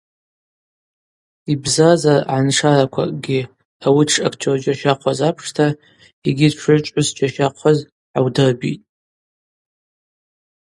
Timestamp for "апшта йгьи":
5.29-6.47